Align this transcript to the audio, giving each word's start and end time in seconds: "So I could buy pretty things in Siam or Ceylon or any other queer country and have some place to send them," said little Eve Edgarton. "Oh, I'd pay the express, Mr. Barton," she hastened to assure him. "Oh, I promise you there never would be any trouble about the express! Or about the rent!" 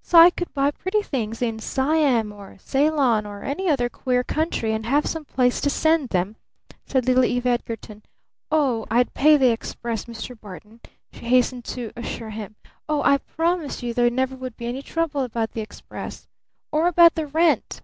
"So 0.00 0.18
I 0.18 0.30
could 0.30 0.54
buy 0.54 0.70
pretty 0.70 1.02
things 1.02 1.42
in 1.42 1.58
Siam 1.58 2.32
or 2.32 2.56
Ceylon 2.58 3.26
or 3.26 3.42
any 3.44 3.68
other 3.68 3.90
queer 3.90 4.24
country 4.24 4.72
and 4.72 4.86
have 4.86 5.04
some 5.04 5.26
place 5.26 5.60
to 5.60 5.68
send 5.68 6.08
them," 6.08 6.36
said 6.86 7.04
little 7.06 7.22
Eve 7.26 7.44
Edgarton. 7.44 8.02
"Oh, 8.50 8.86
I'd 8.90 9.12
pay 9.12 9.36
the 9.36 9.50
express, 9.50 10.06
Mr. 10.06 10.40
Barton," 10.40 10.80
she 11.12 11.26
hastened 11.26 11.66
to 11.66 11.92
assure 11.98 12.30
him. 12.30 12.56
"Oh, 12.88 13.02
I 13.02 13.18
promise 13.18 13.82
you 13.82 13.92
there 13.92 14.08
never 14.08 14.34
would 14.34 14.56
be 14.56 14.64
any 14.68 14.80
trouble 14.80 15.20
about 15.22 15.52
the 15.52 15.60
express! 15.60 16.26
Or 16.72 16.88
about 16.88 17.14
the 17.14 17.26
rent!" 17.26 17.82